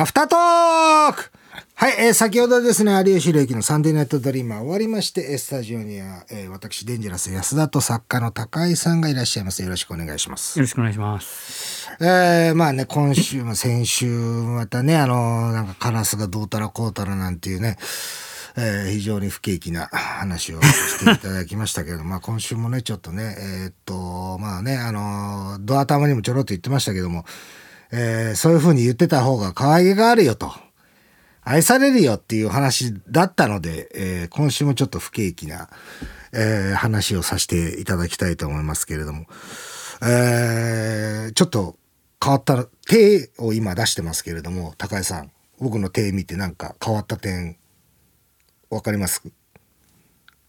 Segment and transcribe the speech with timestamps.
[0.00, 1.32] アフタートーク
[1.74, 9.60] はい、えー、先ほどですね、有吉弘行のサンデーナイトドリーマー終わりまして、スタジオには、えー、私、デンジャラス安田と作家の高井さんがいらっしゃいます。
[9.60, 10.56] よろしくお願いします。
[10.56, 11.90] よろしくお願いします。
[12.00, 17.76] えー、まあね、今週も先週、またね、あのー、なんかカラスがどうたらこうたらなんていうね、
[18.56, 27.24] えー、非常に不景気な話をしていただきましたけど、 まあ今週もね、ちょっとね、えー、っと、まあね、あのー、ドア玉にもちょろっと言ってましたけども、
[27.90, 30.52] えー、そういうふうに言ってた方が可愛げがあるよと。
[31.42, 35.70] 愛されるよっていう話だったので、えー、今週もちょっと不景気な、
[36.32, 39.24] えー、話をさせていただきたいと思いますけれども、
[40.02, 41.78] えー、ちょっと
[42.22, 47.56] 変わった手を今出してますけれども、高井さん、僕の手見てなんか変わった点、
[48.68, 49.22] わかります？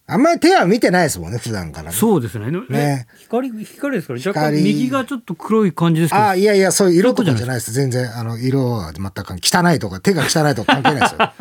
[0.10, 1.96] あんまり手は見てないですもんね、普段からね。
[1.96, 2.50] そうですね。
[2.70, 6.26] ね光、光ですから、若干右がちょっと黒い感じですけど。
[6.26, 7.72] あ、いやいや、そういう色とかじゃないです。
[7.72, 11.32] 全然、あの、色は全く汚いとか、手が汚いとか関係ないですよ。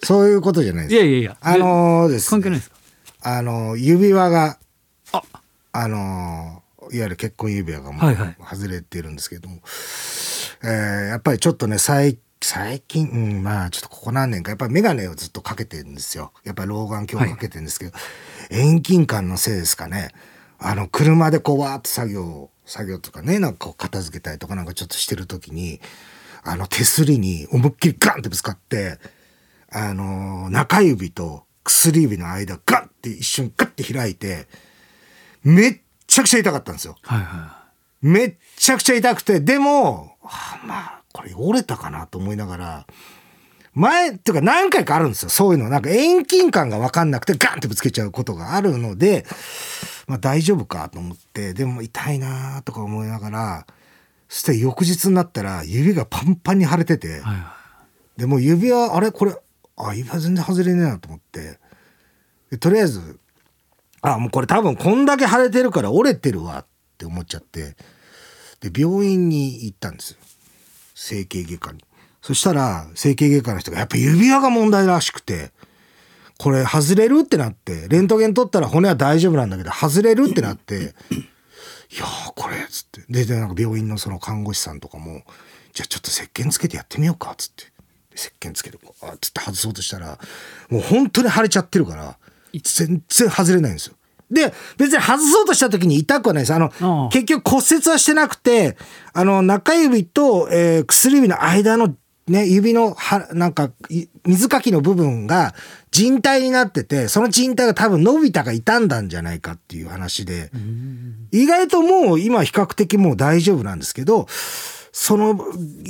[0.04, 0.94] そういうことじゃないです。
[0.94, 1.36] いやいやいや。
[1.40, 2.76] あのー、です、ね、関係ないですか？
[3.22, 4.58] あの、指輪が、
[5.12, 5.22] あ、
[5.72, 8.14] あのー、いわゆる結婚指輪がもう
[8.48, 9.56] 外れてるんですけども、
[10.60, 16.32] はいはい、えー、やっぱりちょっとね、最近、最近、うん、まあちょっとここ何年かやっぱり眼鏡をずっとかけてるんですよ。
[16.44, 17.98] やっぱり老眼鏡をかけてるんですけど、は
[18.50, 20.10] い、遠近感のせいですかね。
[20.58, 25.80] あの車でこうわーっと作業作業とかねなんかこう片付けたりとかなんかちょっとしてる時に
[26.44, 28.98] あの手すりに思いっきりガンってぶつかって
[29.70, 34.46] あの中指と薬指の間ガンって一瞬ガッて開いて
[35.42, 36.96] めっちゃくちゃ痛かったんですよ。
[37.02, 37.66] はいは
[38.02, 42.86] い、めっちゃくちゃ痛くてでも、はあ、まあこれ折れたかなと思いながら、
[43.74, 45.28] 前、っていうか何回かあるんですよ。
[45.28, 45.68] そういうの。
[45.68, 49.24] なんか遠近感がわかんなくてガンってぶつけちゃうことがあるので、
[50.06, 53.66] まあ大丈夫かと思って、でも痛いなとか思いながら、
[54.28, 57.54] そして翌日になったら指がパンパンに腫れてて、はいは
[58.16, 59.12] い、でも指輪、あれ？
[59.12, 59.36] これ、
[59.76, 61.58] あ、指輪全然外れねえなと思って、
[62.50, 63.20] でとりあえず、
[64.00, 66.66] あ、もうこれ多分こんだけ腫れてるから折れてるわっ
[66.96, 67.76] て思っちゃって、
[68.60, 70.18] で、病院に行ったんですよ。
[70.98, 71.84] 整形外科に。
[72.20, 75.52] そしたら、整形外科の人が、やっぱ指輪が問題らしくて、
[76.38, 83.02] これ外れるってなって、レントゲン取ったら骨は大丈夫なんだけど、外れるってなって、いやー、これ、つって。
[83.08, 85.22] で、で、なんか病院のその看護師さんとかも、
[85.72, 87.72] じゃあちょっと石鹸つけてやってみようか、つって。
[88.16, 90.18] 石鹸つけて、あつって外そうとしたら、
[90.68, 92.18] もう本当に腫れちゃってるから、
[92.52, 93.94] 全然外れないんですよ。
[94.30, 96.54] で、別に外そうとした時に痛くはないです。
[96.54, 98.76] あの、結局骨折はしてなくて、
[99.12, 101.94] あの、中指と、えー、薬指の間の
[102.28, 103.70] ね、指のは、なんか、
[104.26, 105.54] 水かきの部分が
[105.90, 110.50] 人帯になってて、その人帯が多分伸びたか傷んだんじゃないかっていう話で、
[111.32, 114.26] 意外ともう今比較的もう大丈夫なんですけど、
[114.92, 115.40] その、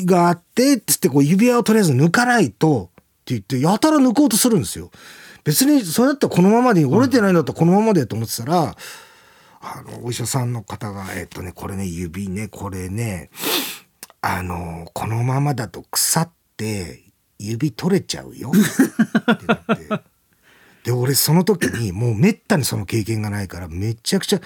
[0.04, 4.90] があって、つってこう指輪をとりあえず抜かないと、って言って、やたら抜こうとするんですよ。
[5.48, 8.76] 別にそれだったらこのままで折れてないんだったらこのままでと思ってたら、
[9.62, 13.30] あの、お医者さんの方が、えっとね、これね、指ね、これね、
[14.20, 17.02] あの、このままだと腐って
[17.38, 19.88] 指取れちゃうよってなって。
[20.84, 24.40] で、俺その時にもうめったにその経験がないからめちゃくちゃ、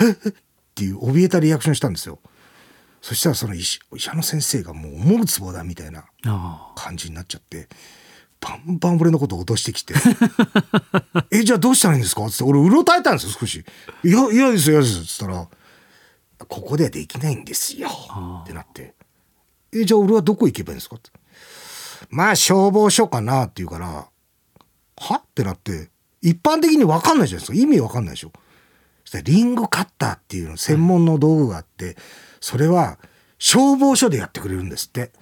[0.00, 0.32] えっっ
[0.74, 2.20] ていう怯えたリアクションしたんですよ。
[3.02, 6.06] そしたらその医師医者の先生がもう思うつぼだみたいな
[6.74, 7.68] 感じになっちゃって。
[8.40, 9.94] バンバン俺のこと脅してきて
[11.30, 12.44] 「えじゃあどうしたらいいんですか?」っつって。
[12.44, 13.64] 俺うろたえたんですよ少し
[14.04, 15.48] 「いや嫌です嫌です」っつったら
[16.48, 17.88] 「ここではできないんですよ」
[18.44, 18.94] ってなって
[19.72, 21.10] 「えじゃあ俺はどこ行けばいいんですか?」って
[22.10, 24.06] 「まあ消防署かな」って言うから
[24.96, 25.90] 「は?」ってなって。
[26.20, 27.56] 一般的に分かんないじゃないですか。
[27.56, 28.32] 意味分かんないでしょ。
[29.04, 31.96] そしたらリングカッターっていう専門の道具があって
[32.40, 32.98] それは
[33.38, 35.12] 消防署でやってくれるんですって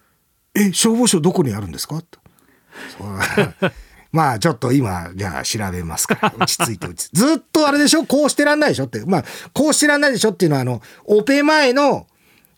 [0.56, 2.16] 「え消防署どこにあるんですか?」って
[4.10, 6.34] まあちょっと今じゃあ調べますから。
[6.38, 7.26] 落ち着いて落ち着いて。
[7.26, 8.04] ずっとあれでしょ？
[8.04, 9.04] こうしてらんないでしょって。
[9.04, 12.06] まあこうしてらんないでしょっていうのはあのオペ前の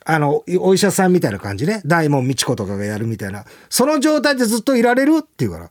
[0.04, 1.82] あのお医者さんみたいな感じね。
[1.84, 3.44] 大門美智子とかがやるみたいな。
[3.68, 5.70] その状態でずっといられるって言うから。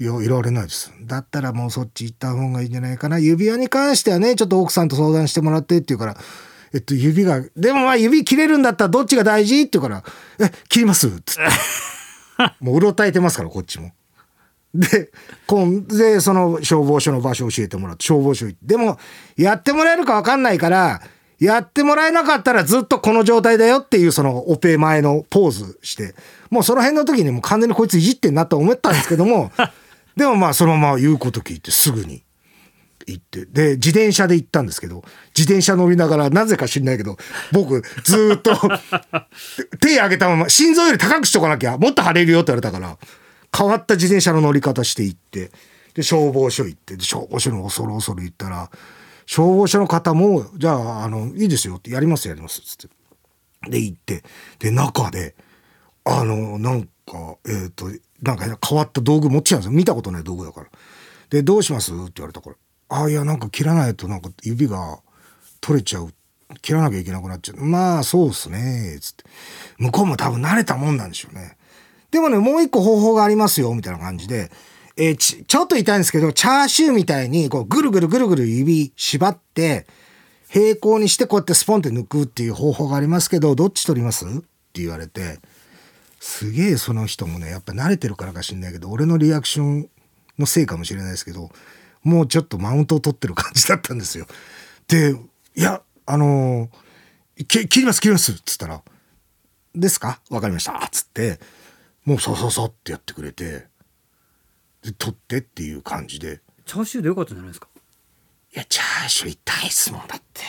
[0.00, 0.92] いやいられないです。
[1.02, 3.20] だったらもうそっち行った方がいいんじゃないかな。
[3.20, 6.16] 指輪に関してはねちょっと奥さんと相談してもらってって言うから。
[6.74, 9.60] えっと指がでもまあ指切れるんだったらどっちが大事？
[9.60, 10.02] って言うから。
[10.40, 11.06] え切ります？
[11.06, 11.42] っつって。
[12.60, 13.92] もううろたえてますから、こっちも。
[14.74, 15.10] で、
[15.46, 18.66] こんで、その消防署の場所を教えてもらって、消防署行って。
[18.66, 18.98] でも、
[19.36, 21.00] やってもらえるか分かんないから、
[21.38, 26.14] やってもらえなかったらずっとこの状態だよっていうそのオペ前のポーズして、
[26.50, 29.52] もうその辺の時にもう完全にこいついじってんなと思ったんですけども、
[30.16, 32.22] でもまあそのまま言うこと聞いてすぐに、
[33.06, 33.46] 行って。
[33.46, 35.02] で、自転車で行ったんですけど、
[35.36, 37.16] 自転車乗りながら、なぜか知んないけど、
[37.52, 38.52] 僕、ずっと、
[39.80, 42.98] 手上げたまま、心臓より高くしとかなきゃ、もっと晴れるよって言われたから、
[43.56, 45.50] 変わった自転車の乗り方して行って、
[45.94, 48.70] で、消防署行って、消防署に恐る恐る行ったら、
[49.26, 53.70] 消防署の方も、じゃあ、あの、いいですよって、やりますやります、つって。
[53.70, 54.24] で、行って、
[54.58, 55.34] で、中で、
[56.04, 57.86] あの、なんか、えっ、と、
[58.22, 59.72] なんか変わった道具持ってきたんですよ。
[59.72, 60.66] 見たことない道具だから。
[61.30, 61.92] で、どうします？
[61.92, 62.56] って言われたから。
[62.88, 65.00] あ、いや、なんか切らないとなんか指が
[65.60, 66.12] 取れちゃう。
[66.60, 67.64] 切らなきゃいけなくなっちゃう。
[67.64, 68.98] まあ、そうっすね。
[69.00, 69.24] つって。
[69.78, 71.56] 向こうも多分慣れたもんなんでしょうね。
[72.10, 74.52] でもね、もう一個方法がありますよ、みたいな感じで。
[74.96, 79.86] えーち、ちょっと痛いんですけど、チャーシューみたいに、こう、ぐるぐるぐるぐる指縛って、
[80.48, 84.24] 平行にしてこうやってスポンって抜くっていう方法がありますけど、どっち取ります？
[84.24, 84.28] っ
[84.72, 85.40] て言われて、
[86.20, 89.88] すげえその人もね、やっぱ慣れてるからか知んないけど、俺のリアクション
[90.38, 91.50] のせいかもしれないですけど、
[92.04, 94.26] もうちょっとマウントを取ってる感じだったんですよ。
[94.86, 95.16] で、
[95.56, 98.80] いや、あのーき切ります切りますっつったら、
[99.74, 100.20] ですか？
[100.30, 101.40] わかりましたっつって、
[102.04, 103.66] もうそうそうそうってやってくれて、
[104.82, 107.66] で、取ってっていう感じで、チャーシューでよかったんじゃないですか？
[108.54, 110.42] いや、チャーシュー痛いっすもん、だって。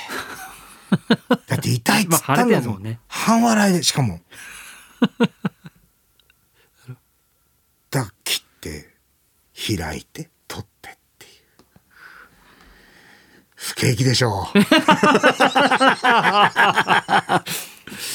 [1.47, 2.83] だって痛いっつったんだもん。
[2.83, 4.21] ね半笑いで、しかも。
[7.89, 8.93] だ切って、
[9.55, 10.27] 開いてっ
[11.17, 11.31] ていう。
[13.65, 14.59] 不景気でしょう。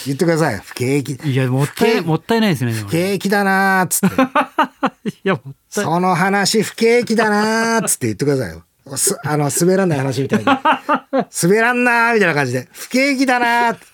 [0.07, 0.59] 言ってください。
[0.61, 1.15] 不景気。
[1.29, 4.15] いやもったいもったいないですね不ね景気だなーっつって。
[5.11, 8.63] いやもったいその話不景気だなーっつって言ってくださいよ。
[8.97, 10.45] すあの、滑らない話みたいに。
[10.47, 12.69] 滑らんなーみたいな感じで。
[12.73, 13.87] 不景気だなーって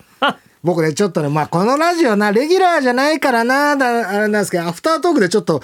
[0.63, 5.61] 僕ね、ちょっとね、まあ、このラジオな、レギュラーじゃないからな、だ、あれなんですけど、アフタートークでちょっと、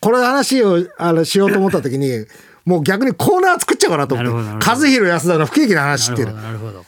[0.00, 2.24] これ話を、あの、しようと思った時に、
[2.68, 4.26] もう逆にコーナー作っちゃおうかなと思っ
[4.60, 4.68] て。
[4.68, 6.34] 和弘安田の不景気な話っていうの。
[6.34, 6.84] なるほど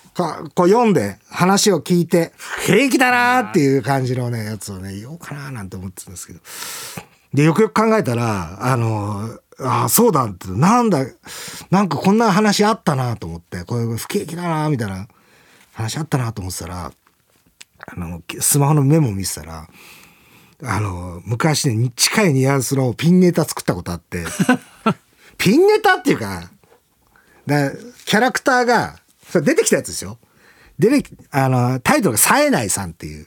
[0.55, 2.32] こう読んで話を聞いて
[2.67, 6.41] 平気だなーっていう感じのねやつをね言おうかななんて思ってたんですけど。
[7.32, 11.06] でよくよく考えたらあのあそうだってなんだ
[11.71, 13.65] なんかこんな話あったなと思って。
[13.65, 15.09] これ不景気だなみたいな
[15.73, 16.93] 話あったなと思ってたら
[17.87, 19.67] あのスマホのメモ見てたら
[20.62, 24.25] あの昔ね近いニュアンスのピンネタ作ったことあって
[25.40, 26.50] ピンネタっていうか
[27.46, 27.72] だ
[28.04, 28.96] キャラクターが、
[29.28, 30.19] それ出てきたやつですよ。
[30.78, 33.26] 出てき、あの、タイトルが冴えないさんっていう。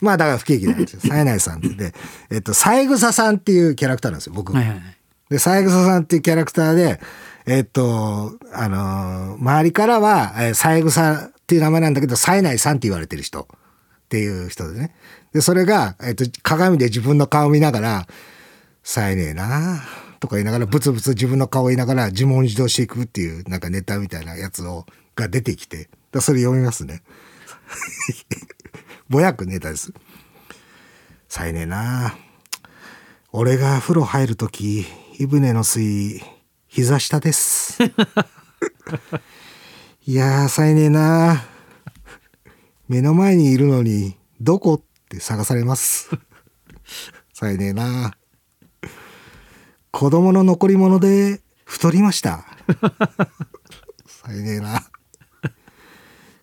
[0.00, 0.98] まあだから不景気なやつ。
[0.98, 1.94] 冴えないさんってで、
[2.30, 4.52] えっと、三枝さんっていうキャラクターなんですよ、僕。
[4.52, 4.96] はいはいはい
[5.30, 7.00] で、三枝さんっていうキャラクターで、
[7.46, 13.46] えっと、あのー周りからは、えー三枝っていう名前なんだけど、冴えないさんって言われてる人っ
[14.08, 14.94] ていう人でね。
[15.32, 18.06] で、それが、えっと、鏡で自分の顔見ながら、
[18.82, 19.82] 冴えねえな
[20.20, 27.02] とか言いながら、ブツブツ自分の顔言いながら自問自答していくっていう、なんかネタみたいなやつを、が出てきて、だそれ読みますね。
[29.08, 29.92] ぼやくネタです。
[31.28, 32.16] 冴えねえな
[33.32, 34.86] 俺が風呂入るとき、
[35.18, 36.20] 湯船の水、
[36.68, 37.78] 膝下です。
[40.06, 41.44] いやー、冴えねえな
[42.88, 44.74] 目の前にいるのに、どこ？
[44.74, 46.10] って探されます。
[47.32, 48.16] 冴えねえな
[49.94, 52.44] 子供の残り物で太りました。
[54.04, 54.82] 冴えねえな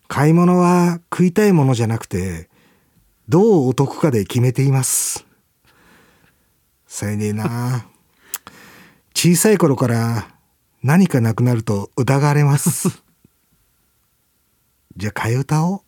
[0.08, 2.48] 買い物は食いたいものじゃなくて、
[3.28, 5.26] どうお得かで決めています。
[6.86, 7.86] 冴えねえな
[9.14, 10.28] 小さい頃から
[10.82, 13.02] 何かなくなると疑われます。
[14.96, 15.84] じゃあ替え歌を。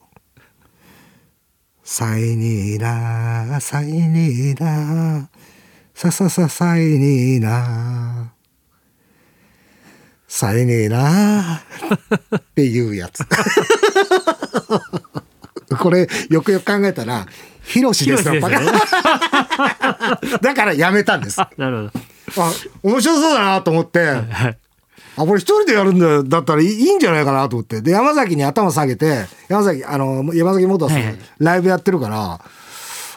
[1.82, 5.30] さえねえなさえねえな
[5.94, 8.32] ささささえねえな。
[10.26, 11.62] さえねえな。
[12.36, 13.24] っていうやつ。
[15.78, 17.26] これよくよく考えたら、
[17.62, 18.50] ヒロシですよ、すよカ
[20.42, 21.40] だからやめたんです。
[21.40, 21.90] あ、 なる
[22.34, 22.42] ほ
[22.82, 24.58] 面白そうだなと思って、どはい。
[25.16, 27.80] あ、これ一人でやるんだだったらいいいいんじゃないかなと思って。
[27.80, 31.18] で、山崎に頭下げて、山崎、あの、山崎元さん、はいはい。
[31.38, 32.40] ライブやってるから、あ、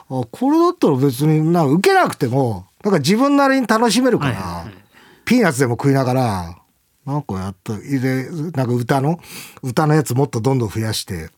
[0.10, 4.88] これだったら別にな受けなくても、なんか自分なりに楽しめるから、はいはいはい
[5.28, 6.58] ピーナッツでも食いながら、
[7.06, 9.20] なんかやった、で、なんか歌の、
[9.62, 11.30] 歌のやつもっとどんどん増やして、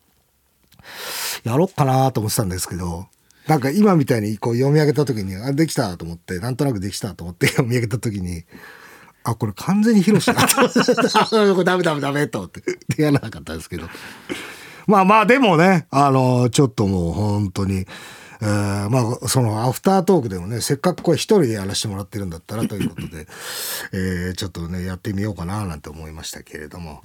[1.43, 3.07] やろっかなと思ってたんですけど、
[3.47, 8.43] なんか今みたいにこう読み上げた時に、あ、できたと思って、なんとなくできたと思って 読み上げた時に、
[9.23, 12.61] あ、これ完全にヒロシだと思って、こ れダメダメダメと思って、
[12.95, 13.89] でやらなかったですけど。
[14.85, 17.87] まあまあでもね、あの、ちょっともう本当に、
[18.41, 23.27] えーまあ、そのアフタートークでもね、せっかくこれ一人でやらせてもらってるんだったらということで、
[23.91, 27.03] えーちょっとね、やってみようかななんて思いましたけれども、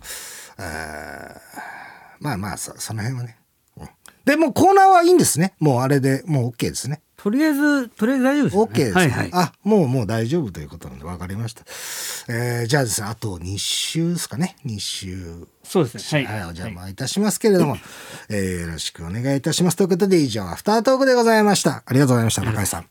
[0.58, 1.74] えー
[2.20, 3.36] まあまあそ、その辺はね。
[3.78, 3.88] うん
[4.24, 5.54] でもコーナーはいいんですね。
[5.58, 7.02] もうあれでもう OK ですね。
[7.24, 8.92] とりあえずとりあえず大丈夫ですよね OK ですね。
[8.92, 11.64] はいはいあ、もうもう大丈夫ということなんで分かりました。
[12.28, 14.56] えーじゃあですね、あと2週ですかね。
[14.66, 15.46] 2週。
[15.62, 17.78] そうですねはい、はいお邪魔いたしますけれども、
[18.28, 19.76] えーよろしくお願いいたします。
[19.78, 21.82] ということで以上、アフタートークでございました。
[21.86, 22.86] ありがとうございました、中井さん。